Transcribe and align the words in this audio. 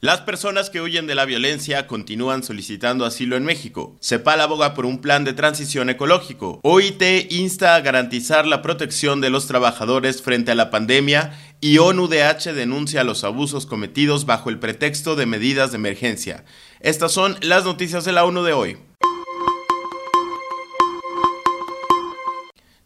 Las 0.00 0.20
personas 0.20 0.70
que 0.70 0.80
huyen 0.80 1.08
de 1.08 1.16
la 1.16 1.24
violencia 1.24 1.88
continúan 1.88 2.44
solicitando 2.44 3.04
asilo 3.04 3.36
en 3.36 3.44
México. 3.44 3.96
CEPAL 4.00 4.40
aboga 4.40 4.72
por 4.72 4.86
un 4.86 5.00
plan 5.00 5.24
de 5.24 5.32
transición 5.32 5.90
ecológico. 5.90 6.60
OIT 6.62 7.02
insta 7.32 7.74
a 7.74 7.80
garantizar 7.80 8.46
la 8.46 8.62
protección 8.62 9.20
de 9.20 9.30
los 9.30 9.48
trabajadores 9.48 10.22
frente 10.22 10.52
a 10.52 10.54
la 10.54 10.70
pandemia 10.70 11.36
y 11.60 11.78
ONUDH 11.78 12.52
denuncia 12.54 13.02
los 13.02 13.24
abusos 13.24 13.66
cometidos 13.66 14.24
bajo 14.24 14.50
el 14.50 14.60
pretexto 14.60 15.16
de 15.16 15.26
medidas 15.26 15.72
de 15.72 15.78
emergencia. 15.78 16.44
Estas 16.78 17.10
son 17.10 17.36
las 17.42 17.64
noticias 17.64 18.04
de 18.04 18.12
la 18.12 18.24
ONU 18.24 18.44
de 18.44 18.52
hoy. 18.52 18.78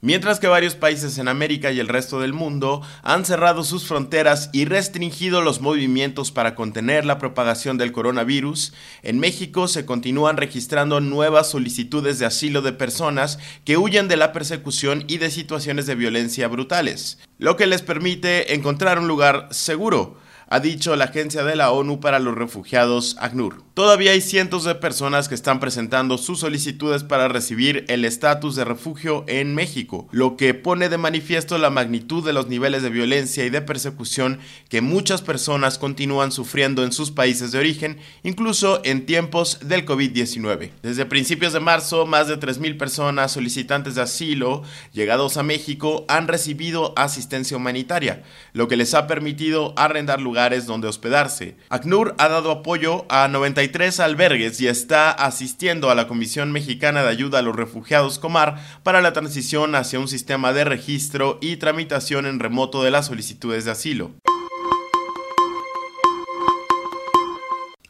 Mientras 0.05 0.41
que 0.41 0.49
varios 0.49 0.75
países 0.75 1.17
en 1.19 1.29
América 1.29 1.71
y 1.71 1.79
el 1.79 1.87
resto 1.87 2.19
del 2.19 2.33
mundo 2.33 2.83
han 3.05 3.25
cerrado 3.25 3.63
sus 3.63 3.87
fronteras 3.87 4.51
y 4.53 4.65
restringido 4.65 5.43
los 5.43 5.61
movimientos 5.61 6.33
para 6.33 6.57
contener 6.57 7.05
la 7.05 7.19
propagación 7.19 7.79
del 7.79 7.93
coronavirus, 7.93 8.73
en 9.05 9.21
México 9.21 9.69
se 9.69 9.87
continúan 9.87 10.39
registrando 10.39 11.01
nuevas 11.01 11.51
solicitudes 11.51 12.19
de 12.19 12.27
asilo 12.27 12.63
de 12.63 12.73
personas 12.73 13.39
que 13.65 13.77
huyen 13.77 14.09
de 14.09 14.17
la 14.17 14.33
persecución 14.33 15.05
y 15.07 15.19
de 15.19 15.31
situaciones 15.31 15.87
de 15.87 15.95
violencia 15.95 16.49
brutales, 16.49 17.21
lo 17.39 17.57
que 17.57 17.69
les 17.69 17.83
permite 17.83 18.55
encontrar 18.55 18.99
un 18.99 19.07
lugar 19.07 19.47
seguro 19.53 20.19
ha 20.53 20.61
dicho 20.61 20.95
la 20.97 21.07
Agencia 21.07 21.45
de 21.45 21.57
la 21.57 21.71
ONU 21.71 21.99
para 21.99 22.19
los 22.19 22.35
Refugiados, 22.35 23.17
ACNUR. 23.19 23.63
Todavía 23.73 24.11
hay 24.11 24.21
cientos 24.21 24.65
de 24.65 24.75
personas 24.75 25.31
que 25.31 25.35
están 25.35 25.61
presentando 25.61 26.19
sus 26.19 26.41
solicitudes 26.41 27.05
para 27.05 27.27
recibir 27.29 27.87
el 27.89 28.05
estatus 28.05 28.55
de 28.55 28.67
refugio 28.67 29.25
en 29.29 29.55
México, 29.55 30.09
lo 30.13 30.37
que 30.37 30.53
pone 30.53 30.91
de 30.91 30.99
manifiesto 30.99 31.57
la 31.57 31.71
magnitud 31.71 32.23
de 32.23 32.35
los 32.35 32.49
niveles 32.49 32.83
de 32.83 32.91
violencia 32.91 33.47
y 33.47 33.49
de 33.49 33.63
persecución 33.63 34.41
que 34.69 34.83
muchas 34.83 35.23
personas 35.23 35.79
continúan 35.79 36.33
sufriendo 36.33 36.85
en 36.85 36.93
sus 36.93 37.11
países 37.11 37.51
de 37.51 37.59
origen, 37.59 37.97
incluso 38.23 38.83
en 38.85 39.07
tiempos 39.07 39.59
del 39.63 39.87
COVID-19. 39.87 40.71
Desde 40.83 41.07
principios 41.07 41.55
de 41.55 41.61
marzo, 41.61 42.05
más 42.05 42.29
de 42.29 42.39
3.000 42.39 42.77
personas 42.77 43.33
solicitantes 43.33 43.95
de 43.95 44.03
asilo 44.03 44.65
llegados 44.93 45.39
a 45.39 45.43
México 45.43 46.05
han 46.09 46.29
recibido 46.29 46.93
asistencia 46.99 47.57
humanitaria, 47.57 48.23
lo 48.53 48.69
que 48.69 48.77
les 48.77 48.93
ha 48.93 49.07
permitido 49.07 49.73
arrendar 49.79 50.21
lugares 50.21 50.42
donde 50.51 50.89
hospedarse. 50.89 51.57
ACNUR 51.69 52.15
ha 52.19 52.29
dado 52.29 52.51
apoyo 52.51 53.07
a 53.09 53.29
93 53.29 54.01
albergues 54.01 54.61
y 54.61 54.67
está 54.67 55.13
asistiendo 55.13 55.89
a 55.89 55.95
la 55.95 56.09
Comisión 56.09 56.51
Mexicana 56.51 57.03
de 57.03 57.11
Ayuda 57.11 57.39
a 57.39 57.43
los 57.43 57.55
Refugiados 57.55 58.19
Comar 58.19 58.59
para 58.83 59.01
la 59.01 59.13
transición 59.13 59.77
hacia 59.77 60.01
un 60.01 60.09
sistema 60.09 60.53
de 60.53 60.65
registro 60.65 61.39
y 61.41 61.57
tramitación 61.57 62.27
en 62.27 62.41
remoto 62.41 62.83
de 62.83 62.91
las 62.91 63.07
solicitudes 63.07 63.65
de 63.65 63.71
asilo. 63.71 64.11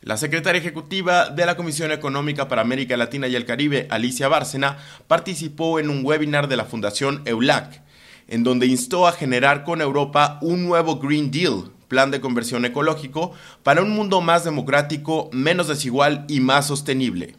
La 0.02 0.18
secretaria 0.18 0.60
ejecutiva 0.60 1.30
de 1.30 1.46
la 1.46 1.56
Comisión 1.56 1.90
Económica 1.90 2.48
para 2.48 2.60
América 2.60 2.96
Latina 2.96 3.28
y 3.28 3.36
el 3.36 3.46
Caribe, 3.46 3.86
Alicia 3.88 4.28
Bárcena, 4.28 4.76
participó 5.06 5.78
en 5.78 5.88
un 5.88 6.04
webinar 6.04 6.48
de 6.48 6.56
la 6.56 6.66
Fundación 6.66 7.22
EULAC, 7.24 7.80
en 8.28 8.44
donde 8.44 8.66
instó 8.66 9.06
a 9.06 9.12
generar 9.12 9.64
con 9.64 9.80
Europa 9.80 10.38
un 10.42 10.66
nuevo 10.66 10.98
Green 10.98 11.30
Deal 11.30 11.71
plan 11.92 12.10
de 12.10 12.22
conversión 12.22 12.64
ecológico 12.64 13.34
para 13.62 13.82
un 13.82 13.90
mundo 13.90 14.22
más 14.22 14.44
democrático, 14.44 15.28
menos 15.30 15.68
desigual 15.68 16.24
y 16.26 16.40
más 16.40 16.68
sostenible. 16.68 17.34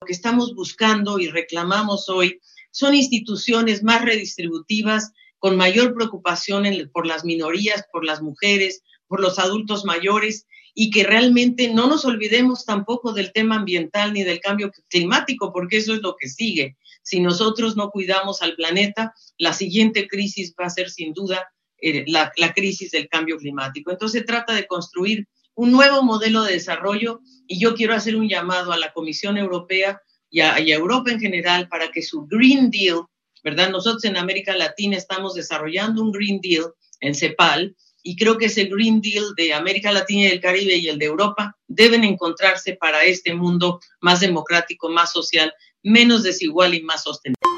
Lo 0.00 0.06
que 0.06 0.12
estamos 0.12 0.54
buscando 0.54 1.18
y 1.18 1.26
reclamamos 1.26 2.08
hoy 2.08 2.38
son 2.70 2.94
instituciones 2.94 3.82
más 3.82 4.04
redistributivas, 4.04 5.10
con 5.40 5.56
mayor 5.56 5.94
preocupación 5.94 6.64
por 6.92 7.08
las 7.08 7.24
minorías, 7.24 7.84
por 7.92 8.04
las 8.04 8.22
mujeres, 8.22 8.84
por 9.08 9.20
los 9.20 9.40
adultos 9.40 9.84
mayores 9.84 10.46
y 10.74 10.90
que 10.90 11.02
realmente 11.02 11.68
no 11.74 11.88
nos 11.88 12.04
olvidemos 12.04 12.64
tampoco 12.64 13.12
del 13.12 13.32
tema 13.32 13.56
ambiental 13.56 14.12
ni 14.12 14.22
del 14.22 14.38
cambio 14.38 14.70
climático, 14.90 15.52
porque 15.52 15.78
eso 15.78 15.92
es 15.92 16.02
lo 16.02 16.14
que 16.14 16.28
sigue. 16.28 16.76
Si 17.02 17.18
nosotros 17.18 17.76
no 17.76 17.90
cuidamos 17.90 18.42
al 18.42 18.54
planeta, 18.54 19.12
la 19.38 19.52
siguiente 19.52 20.06
crisis 20.06 20.54
va 20.54 20.66
a 20.66 20.70
ser 20.70 20.88
sin 20.88 21.12
duda 21.14 21.48
eh, 21.82 22.04
la, 22.06 22.32
crisis 22.54 22.92
del 22.92 23.08
cambio 23.08 23.36
climático. 23.36 23.90
Entonces 23.90 24.20
se 24.20 24.26
trata 24.26 24.54
de 24.54 24.68
construir 24.68 25.26
un 25.54 25.72
nuevo 25.72 26.04
modelo 26.04 26.44
de 26.44 26.52
desarrollo 26.52 27.20
y 27.48 27.58
yo 27.58 27.74
quiero 27.74 27.92
hacer 27.92 28.14
un 28.14 28.28
llamado 28.28 28.72
a 28.72 28.78
la 28.78 28.92
Comisión 28.92 29.36
Europea 29.36 30.00
y 30.30 30.40
a, 30.40 30.60
y 30.60 30.70
a, 30.70 30.76
Europa 30.76 31.10
en 31.10 31.18
general 31.18 31.68
para 31.68 31.90
que 31.90 32.00
su 32.00 32.24
Green 32.26 32.70
Deal, 32.70 33.02
¿verdad? 33.42 33.70
Nosotros 33.70 34.04
en 34.04 34.16
América 34.16 34.56
Latina 34.56 34.96
estamos 34.96 35.34
desarrollando 35.34 36.02
un 36.02 36.12
Green 36.12 36.40
Deal 36.40 36.72
en 37.00 37.16
CEPAL 37.16 37.74
y 38.04 38.14
creo 38.14 38.38
que 38.38 38.46
ese 38.46 38.66
Green 38.66 39.00
Deal 39.00 39.34
de 39.36 39.52
América 39.52 39.90
Latina 39.90 40.22
y 40.22 40.32
el 40.32 40.40
Caribe 40.40 40.76
y 40.76 40.88
el 40.88 41.00
de 41.00 41.06
Europa 41.06 41.56
deben 41.66 42.04
encontrarse 42.04 42.74
para 42.74 43.04
este 43.04 43.34
mundo 43.34 43.80
más 44.00 44.20
democrático, 44.20 44.88
más 44.88 45.12
social, 45.12 45.52
menos 45.82 46.22
desigual 46.22 46.74
y 46.74 46.82
más 46.82 47.02
sostenible. 47.02 47.51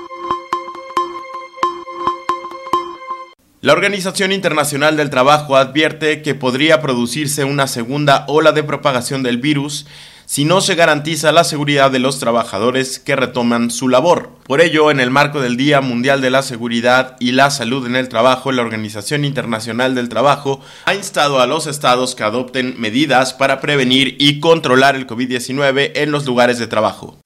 La 3.65 3.73
Organización 3.73 4.31
Internacional 4.31 4.99
del 4.99 5.09
Trabajo 5.09 5.57
advierte 5.57 6.21
que 6.21 6.35
podría 6.35 6.83
producirse 6.83 7.45
una 7.45 7.67
segunda 7.67 8.27
ola 8.29 8.53
de 8.53 8.63
propagación 8.63 9.23
del 9.23 9.39
virus 9.39 9.87
si 10.27 10.45
no 10.45 10.61
se 10.61 10.75
garantiza 10.75 11.33
la 11.33 11.45
seguridad 11.45 11.91
de 11.91 11.99
los 11.99 12.19
trabajadores 12.19 12.99
que 12.99 13.17
retoman 13.17 13.71
su 13.71 13.89
labor. 13.89 14.33
Por 14.47 14.61
ello, 14.61 14.91
en 14.91 15.01
el 15.01 15.11
marco 15.11 15.41
del 15.41 15.57
Día 15.57 15.81
Mundial 15.81 16.21
de 16.21 16.29
la 16.29 16.43
Seguridad 16.43 17.17
y 17.21 17.33
la 17.33 17.51
Salud 17.51 17.87
en 17.87 17.97
el 17.97 18.11
Trabajo, 18.11 18.53
la 18.53 18.61
Organización 18.61 19.25
Internacional 19.25 19.95
del 19.95 20.11
Trabajo 20.11 20.61
ha 20.85 20.95
instado 20.95 21.41
a 21.41 21.47
los 21.47 21.67
estados 21.67 22.15
que 22.15 22.23
adopten 22.23 22.75
medidas 22.79 23.33
para 23.33 23.63
prevenir 23.63 24.17
y 24.19 24.41
controlar 24.41 24.95
el 24.95 25.07
COVID-19 25.07 25.93
en 25.95 26.11
los 26.11 26.27
lugares 26.27 26.59
de 26.59 26.67
trabajo. 26.67 27.17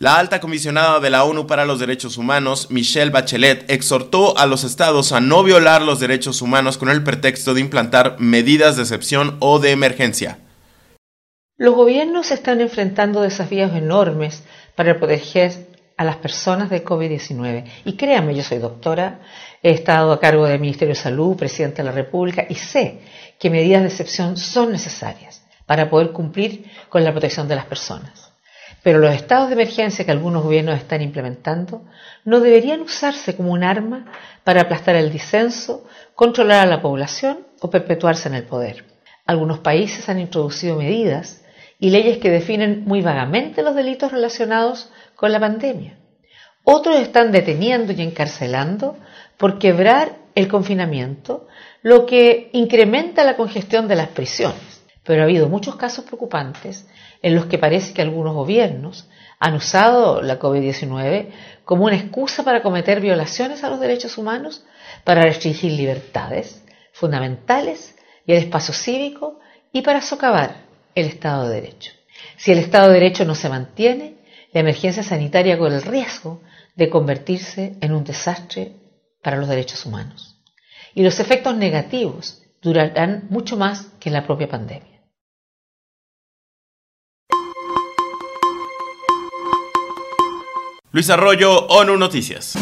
La 0.00 0.16
alta 0.16 0.38
comisionada 0.38 1.00
de 1.00 1.10
la 1.10 1.24
ONU 1.24 1.48
para 1.48 1.64
los 1.64 1.80
Derechos 1.80 2.18
Humanos, 2.18 2.70
Michelle 2.70 3.10
Bachelet, 3.10 3.68
exhortó 3.68 4.38
a 4.38 4.46
los 4.46 4.62
estados 4.62 5.10
a 5.10 5.18
no 5.18 5.42
violar 5.42 5.82
los 5.82 5.98
derechos 5.98 6.40
humanos 6.40 6.78
con 6.78 6.88
el 6.88 7.02
pretexto 7.02 7.52
de 7.52 7.62
implantar 7.62 8.14
medidas 8.20 8.76
de 8.76 8.82
excepción 8.82 9.36
o 9.40 9.58
de 9.58 9.72
emergencia. 9.72 10.38
Los 11.56 11.74
gobiernos 11.74 12.30
están 12.30 12.60
enfrentando 12.60 13.22
desafíos 13.22 13.74
enormes 13.74 14.44
para 14.76 14.96
proteger 15.00 15.66
a 15.96 16.04
las 16.04 16.14
personas 16.18 16.70
de 16.70 16.84
COVID-19. 16.84 17.64
Y 17.84 17.94
créanme, 17.94 18.36
yo 18.36 18.44
soy 18.44 18.58
doctora, 18.58 19.18
he 19.64 19.72
estado 19.72 20.12
a 20.12 20.20
cargo 20.20 20.46
del 20.46 20.60
Ministerio 20.60 20.94
de 20.94 21.00
Salud, 21.00 21.36
presidente 21.36 21.82
de 21.82 21.88
la 21.88 21.92
República, 21.92 22.46
y 22.48 22.54
sé 22.54 23.00
que 23.40 23.50
medidas 23.50 23.82
de 23.82 23.88
excepción 23.88 24.36
son 24.36 24.70
necesarias 24.70 25.42
para 25.66 25.90
poder 25.90 26.12
cumplir 26.12 26.70
con 26.88 27.02
la 27.02 27.10
protección 27.10 27.48
de 27.48 27.56
las 27.56 27.66
personas. 27.66 28.28
Pero 28.82 28.98
los 28.98 29.14
estados 29.14 29.48
de 29.48 29.54
emergencia 29.54 30.04
que 30.04 30.10
algunos 30.10 30.42
gobiernos 30.42 30.76
están 30.76 31.02
implementando 31.02 31.82
no 32.24 32.40
deberían 32.40 32.80
usarse 32.80 33.36
como 33.36 33.52
un 33.52 33.64
arma 33.64 34.06
para 34.44 34.62
aplastar 34.62 34.96
el 34.96 35.10
disenso, 35.10 35.84
controlar 36.14 36.66
a 36.66 36.70
la 36.70 36.80
población 36.80 37.46
o 37.60 37.70
perpetuarse 37.70 38.28
en 38.28 38.34
el 38.34 38.44
poder. 38.44 38.84
Algunos 39.26 39.58
países 39.58 40.08
han 40.08 40.20
introducido 40.20 40.76
medidas 40.76 41.42
y 41.78 41.90
leyes 41.90 42.18
que 42.18 42.30
definen 42.30 42.84
muy 42.84 43.02
vagamente 43.02 43.62
los 43.62 43.74
delitos 43.74 44.12
relacionados 44.12 44.90
con 45.16 45.32
la 45.32 45.40
pandemia. 45.40 45.98
Otros 46.64 47.00
están 47.00 47.32
deteniendo 47.32 47.92
y 47.92 48.02
encarcelando 48.02 48.96
por 49.36 49.58
quebrar 49.58 50.16
el 50.34 50.48
confinamiento, 50.48 51.46
lo 51.82 52.06
que 52.06 52.50
incrementa 52.52 53.24
la 53.24 53.36
congestión 53.36 53.88
de 53.88 53.96
las 53.96 54.08
prisiones. 54.08 54.67
Pero 55.08 55.22
ha 55.22 55.24
habido 55.24 55.48
muchos 55.48 55.76
casos 55.76 56.04
preocupantes 56.04 56.86
en 57.22 57.34
los 57.34 57.46
que 57.46 57.56
parece 57.56 57.94
que 57.94 58.02
algunos 58.02 58.34
gobiernos 58.34 59.08
han 59.38 59.54
usado 59.54 60.20
la 60.20 60.38
COVID-19 60.38 61.30
como 61.64 61.86
una 61.86 61.96
excusa 61.96 62.42
para 62.42 62.60
cometer 62.60 63.00
violaciones 63.00 63.64
a 63.64 63.70
los 63.70 63.80
derechos 63.80 64.18
humanos, 64.18 64.66
para 65.04 65.22
restringir 65.22 65.72
libertades 65.72 66.62
fundamentales 66.92 67.96
y 68.26 68.32
el 68.32 68.38
espacio 68.38 68.74
cívico 68.74 69.40
y 69.72 69.80
para 69.80 70.02
socavar 70.02 70.56
el 70.94 71.06
Estado 71.06 71.48
de 71.48 71.54
Derecho. 71.62 71.92
Si 72.36 72.52
el 72.52 72.58
Estado 72.58 72.88
de 72.88 73.00
Derecho 73.00 73.24
no 73.24 73.34
se 73.34 73.48
mantiene, 73.48 74.18
la 74.52 74.60
emergencia 74.60 75.02
sanitaria 75.02 75.56
corre 75.56 75.76
el 75.76 75.82
riesgo 75.84 76.42
de 76.76 76.90
convertirse 76.90 77.78
en 77.80 77.92
un 77.92 78.04
desastre 78.04 78.72
para 79.22 79.38
los 79.38 79.48
derechos 79.48 79.86
humanos. 79.86 80.36
Y 80.94 81.02
los 81.02 81.18
efectos 81.18 81.56
negativos 81.56 82.42
durarán 82.60 83.26
mucho 83.30 83.56
más 83.56 83.86
que 83.98 84.10
la 84.10 84.26
propia 84.26 84.50
pandemia. 84.50 84.97
Luis 90.90 91.10
Arroyo, 91.10 91.66
ONU 91.66 91.98
Noticias. 91.98 92.56